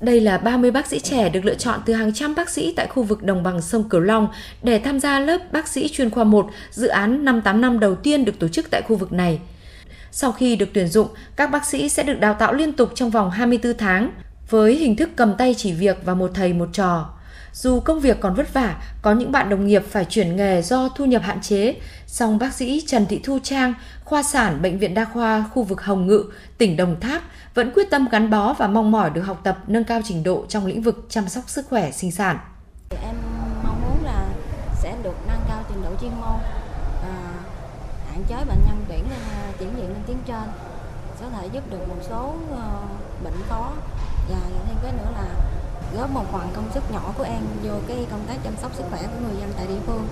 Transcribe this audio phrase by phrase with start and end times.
[0.00, 2.86] Đây là 30 bác sĩ trẻ được lựa chọn từ hàng trăm bác sĩ tại
[2.86, 4.28] khu vực đồng bằng sông Cửu Long
[4.62, 8.24] để tham gia lớp bác sĩ chuyên khoa 1, dự án 585 năm đầu tiên
[8.24, 9.40] được tổ chức tại khu vực này.
[10.10, 13.10] Sau khi được tuyển dụng, các bác sĩ sẽ được đào tạo liên tục trong
[13.10, 14.10] vòng 24 tháng
[14.50, 17.10] với hình thức cầm tay chỉ việc và một thầy một trò.
[17.52, 20.88] Dù công việc còn vất vả, có những bạn đồng nghiệp phải chuyển nghề do
[20.88, 21.74] thu nhập hạn chế,
[22.06, 23.74] song bác sĩ Trần Thị Thu Trang,
[24.04, 26.24] khoa sản Bệnh viện Đa khoa khu vực Hồng Ngự,
[26.58, 27.22] tỉnh Đồng Tháp
[27.54, 30.44] vẫn quyết tâm gắn bó và mong mỏi được học tập nâng cao trình độ
[30.48, 32.38] trong lĩnh vực chăm sóc sức khỏe sinh sản.
[33.02, 33.14] Em
[33.64, 34.26] mong muốn là
[34.82, 36.38] sẽ được nâng cao trình độ chuyên môn,
[37.02, 37.14] à,
[38.10, 40.48] hạn chế bệnh nhân chuyển lên à, chuyển viện lên tuyến trên,
[41.20, 43.72] có thể giúp được một số uh, bệnh khó
[44.30, 44.36] và
[44.68, 45.47] thêm cái nữa là
[45.94, 48.84] góp một phần công sức nhỏ của em vô cái công tác chăm sóc sức
[48.90, 50.08] khỏe của người dân tại địa phương.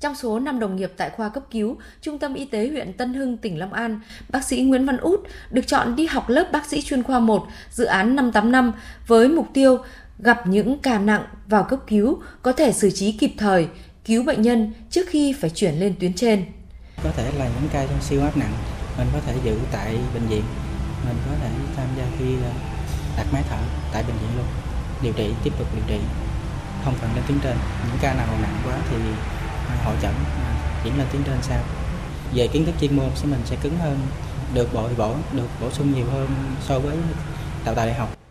[0.00, 3.14] Trong số 5 đồng nghiệp tại khoa cấp cứu, Trung tâm Y tế huyện Tân
[3.14, 6.66] Hưng, tỉnh Long An, bác sĩ Nguyễn Văn Út được chọn đi học lớp bác
[6.66, 8.72] sĩ chuyên khoa 1, dự án 585
[9.06, 9.78] với mục tiêu
[10.18, 13.68] gặp những ca nặng vào cấp cứu có thể xử trí kịp thời,
[14.04, 16.44] cứu bệnh nhân trước khi phải chuyển lên tuyến trên.
[17.04, 18.52] Có thể là những ca trong siêu áp nặng,
[18.98, 20.42] mình có thể giữ tại bệnh viện,
[21.06, 22.24] mình có thể tham gia khi
[23.16, 23.56] đặt máy thở
[23.92, 24.46] tại bệnh viện luôn,
[25.02, 26.04] điều trị, tiếp tục điều trị,
[26.84, 27.56] không cần lên tuyến trên.
[27.86, 28.96] Những ca nào nặng quá thì
[29.68, 30.12] à, hội chẩn
[30.44, 31.58] à, chuyển lên tuyến trên sau.
[32.34, 33.98] Về kiến thức chuyên môn sẽ mình sẽ cứng hơn
[34.54, 36.28] được bồi bổ được bổ sung nhiều hơn
[36.60, 36.96] so với
[37.64, 38.23] đào tạo đại học.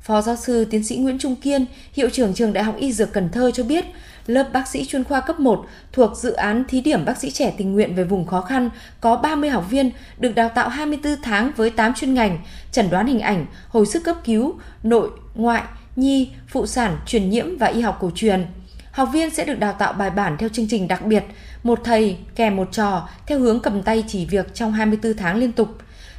[0.00, 3.12] Phó giáo sư tiến sĩ Nguyễn Trung Kiên, hiệu trưởng trường Đại học Y Dược
[3.12, 3.84] Cần Thơ cho biết,
[4.26, 7.54] lớp bác sĩ chuyên khoa cấp 1 thuộc dự án thí điểm bác sĩ trẻ
[7.58, 11.52] tình nguyện về vùng khó khăn có 30 học viên được đào tạo 24 tháng
[11.56, 12.38] với 8 chuyên ngành,
[12.72, 15.62] chẩn đoán hình ảnh, hồi sức cấp cứu, nội, ngoại,
[15.96, 18.46] nhi, phụ sản, truyền nhiễm và y học cổ truyền–
[18.98, 21.24] học viên sẽ được đào tạo bài bản theo chương trình đặc biệt,
[21.62, 25.52] một thầy kèm một trò theo hướng cầm tay chỉ việc trong 24 tháng liên
[25.52, 25.78] tục.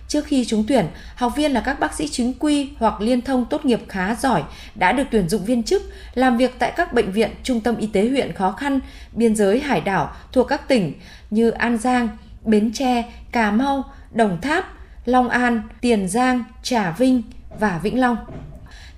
[0.09, 3.45] Trước khi trúng tuyển, học viên là các bác sĩ chính quy hoặc liên thông
[3.45, 4.43] tốt nghiệp khá giỏi
[4.75, 5.81] đã được tuyển dụng viên chức
[6.13, 8.79] làm việc tại các bệnh viện, trung tâm y tế huyện khó khăn,
[9.11, 10.93] biên giới hải đảo thuộc các tỉnh
[11.29, 12.07] như An Giang,
[12.43, 14.73] Bến Tre, Cà Mau, Đồng Tháp,
[15.05, 17.23] Long An, Tiền Giang, Trà Vinh
[17.59, 18.17] và Vĩnh Long.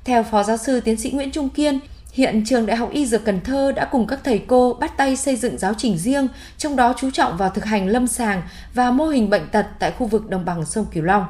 [0.04, 1.80] Theo Phó Giáo sư Tiến sĩ Nguyễn Trung Kiên,
[2.14, 5.16] Hiện trường Đại học Y Dược Cần Thơ đã cùng các thầy cô bắt tay
[5.16, 6.28] xây dựng giáo trình riêng,
[6.58, 8.42] trong đó chú trọng vào thực hành lâm sàng
[8.74, 11.26] và mô hình bệnh tật tại khu vực đồng bằng sông Cửu Long.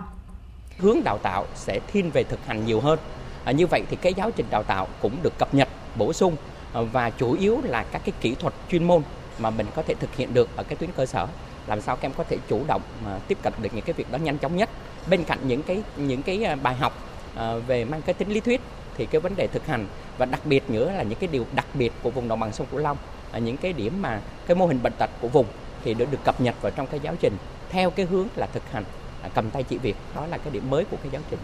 [0.77, 2.99] Hướng đào tạo sẽ thiên về thực hành nhiều hơn.
[3.43, 6.35] À, như vậy thì cái giáo trình đào tạo cũng được cập nhật, bổ sung
[6.73, 9.01] à, và chủ yếu là các cái kỹ thuật chuyên môn
[9.39, 11.27] mà mình có thể thực hiện được ở cái tuyến cơ sở
[11.67, 14.11] làm sao các em có thể chủ động mà tiếp cận được những cái việc
[14.11, 14.69] đó nhanh chóng nhất
[15.09, 16.93] bên cạnh những cái những cái à, bài học
[17.35, 18.61] à, về mang cái tính lý thuyết
[18.97, 19.87] thì cái vấn đề thực hành
[20.17, 22.67] và đặc biệt nữa là những cái điều đặc biệt của vùng đồng bằng sông
[22.71, 22.97] Cửu Long
[23.33, 25.45] là những cái điểm mà cái mô hình bệnh tật của vùng
[25.83, 27.33] thì được được cập nhật vào trong cái giáo trình
[27.69, 28.83] theo cái hướng là thực hành
[29.21, 31.39] à, cầm tay chỉ việc đó là cái điểm mới của cái giáo trình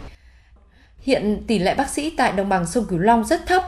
[1.01, 3.63] Hiện tỷ lệ bác sĩ tại đồng bằng sông Cửu Long rất thấp,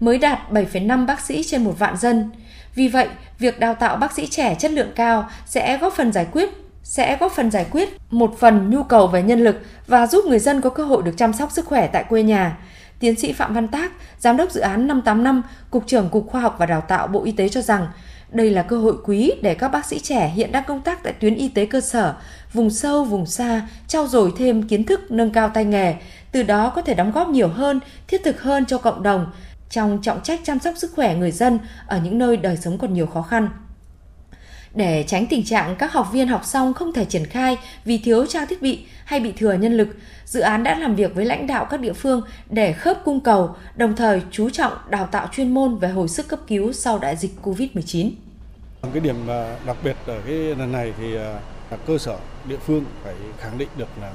[0.00, 2.30] mới đạt 7,5 bác sĩ trên một vạn dân.
[2.74, 6.26] Vì vậy, việc đào tạo bác sĩ trẻ chất lượng cao sẽ góp phần giải
[6.32, 6.50] quyết
[6.82, 9.56] sẽ góp phần giải quyết một phần nhu cầu về nhân lực
[9.86, 12.58] và giúp người dân có cơ hội được chăm sóc sức khỏe tại quê nhà.
[12.98, 16.56] Tiến sĩ Phạm Văn Tác, Giám đốc dự án 585, Cục trưởng Cục Khoa học
[16.58, 17.86] và Đào tạo Bộ Y tế cho rằng
[18.32, 21.12] đây là cơ hội quý để các bác sĩ trẻ hiện đang công tác tại
[21.12, 22.14] tuyến y tế cơ sở,
[22.52, 25.94] vùng sâu, vùng xa, trao dồi thêm kiến thức nâng cao tay nghề,
[26.32, 29.26] từ đó có thể đóng góp nhiều hơn, thiết thực hơn cho cộng đồng
[29.70, 32.94] trong trọng trách chăm sóc sức khỏe người dân ở những nơi đời sống còn
[32.94, 33.48] nhiều khó khăn.
[34.74, 38.26] Để tránh tình trạng các học viên học xong không thể triển khai vì thiếu
[38.26, 39.88] trang thiết bị hay bị thừa nhân lực,
[40.24, 43.54] dự án đã làm việc với lãnh đạo các địa phương để khớp cung cầu,
[43.76, 47.16] đồng thời chú trọng đào tạo chuyên môn về hồi sức cấp cứu sau đại
[47.16, 48.10] dịch COVID-19.
[48.92, 51.40] Cái điểm à, đặc biệt ở cái lần này thì à,
[51.70, 52.16] là cơ sở
[52.48, 54.12] địa phương phải khẳng định được là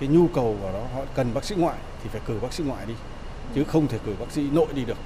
[0.00, 2.64] cái nhu cầu của đó họ cần bác sĩ ngoại thì phải cử bác sĩ
[2.64, 2.94] ngoại đi
[3.54, 4.96] chứ không thể cử bác sĩ nội đi được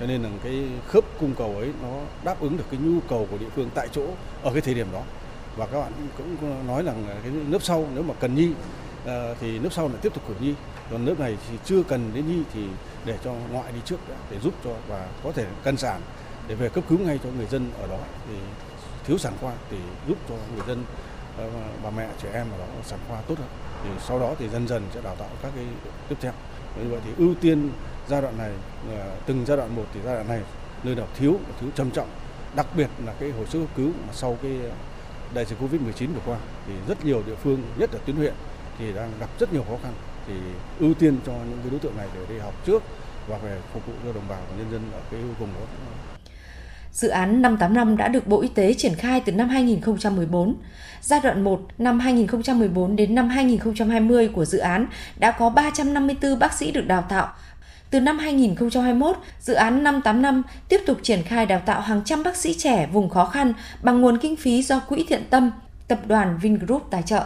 [0.00, 1.88] cho nên là cái khớp cung cầu ấy nó
[2.24, 4.06] đáp ứng được cái nhu cầu của địa phương tại chỗ
[4.42, 5.02] ở cái thời điểm đó.
[5.56, 8.50] Và các bạn cũng nói rằng cái lớp sau nếu mà cần nhi
[9.04, 10.54] ờ, thì lớp sau lại tiếp tục cử nhi.
[10.90, 12.66] Còn lớp này thì chưa cần đến nhi thì
[13.04, 13.96] để cho ngoại đi trước
[14.30, 16.00] để giúp cho và có thể cân sản
[16.48, 17.98] để về cấp cứu ngay cho người dân ở đó
[18.28, 18.34] thì
[19.06, 19.76] thiếu sản khoa thì
[20.08, 20.84] giúp cho người dân
[21.38, 21.50] ờ,
[21.82, 23.48] bà mẹ, trẻ em ở đó sản khoa tốt hơn.
[23.84, 25.64] Thì sau đó thì dần dần sẽ đào tạo các cái
[26.08, 26.32] tiếp theo
[26.76, 27.70] như vậy thì ưu tiên
[28.08, 28.50] giai đoạn này
[28.90, 30.40] à, từng giai đoạn một thì giai đoạn này
[30.82, 32.08] nơi nào thiếu thiếu trầm trọng.
[32.56, 34.52] Đặc biệt là cái hồi sức cấp cứu mà sau cái
[35.34, 38.34] đại dịch covid 19 vừa qua thì rất nhiều địa phương, nhất là tuyến huyện
[38.78, 39.92] thì đang gặp rất nhiều khó khăn.
[40.26, 40.34] Thì
[40.80, 42.82] ưu tiên cho những cái đối tượng này để đi học trước
[43.28, 46.19] và về phục vụ cho đồng bào và nhân dân ở cái vùng đó.
[46.92, 50.56] Dự án 585 đã được Bộ Y tế triển khai từ năm 2014.
[51.00, 56.52] Giai đoạn 1 năm 2014 đến năm 2020 của dự án đã có 354 bác
[56.52, 57.28] sĩ được đào tạo.
[57.90, 62.36] Từ năm 2021, dự án 585 tiếp tục triển khai đào tạo hàng trăm bác
[62.36, 63.52] sĩ trẻ vùng khó khăn
[63.82, 65.50] bằng nguồn kinh phí do Quỹ Thiện Tâm,
[65.88, 67.24] Tập đoàn Vingroup tài trợ.